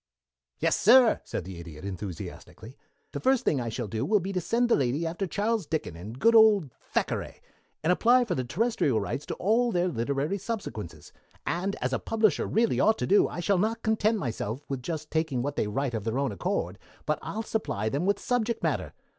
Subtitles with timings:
[0.57, 2.75] "Yes, sir," said the Idiot enthusiastically.
[3.11, 5.95] "The first thing I shall do will be to send the lady after Charles Dickens
[5.95, 7.39] and good old Thackeray,
[7.83, 11.13] and apply for the terrestrial rights to all their literary subsequences,
[11.45, 15.11] and, as a publisher really ought to do, I shall not content myself with just
[15.11, 18.93] taking what they write of their own accord, but I'll supply them with subject matter.